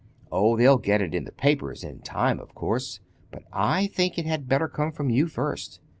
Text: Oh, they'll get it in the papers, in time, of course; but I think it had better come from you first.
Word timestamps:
Oh, 0.31 0.57
they'll 0.57 0.79
get 0.79 0.99
it 0.99 1.13
in 1.13 1.25
the 1.25 1.31
papers, 1.31 1.83
in 1.83 1.99
time, 1.99 2.39
of 2.39 2.55
course; 2.55 3.01
but 3.29 3.43
I 3.53 3.85
think 3.85 4.17
it 4.17 4.25
had 4.25 4.49
better 4.49 4.67
come 4.67 4.91
from 4.91 5.11
you 5.11 5.27
first. 5.27 5.79